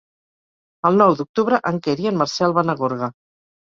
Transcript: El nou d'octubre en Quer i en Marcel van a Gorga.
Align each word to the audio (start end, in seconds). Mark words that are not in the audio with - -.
El 0.91 0.97
nou 1.03 1.13
d'octubre 1.21 1.61
en 1.73 1.79
Quer 1.87 1.99
i 2.07 2.13
en 2.15 2.21
Marcel 2.25 2.61
van 2.61 2.77
a 2.79 2.83
Gorga. 2.85 3.17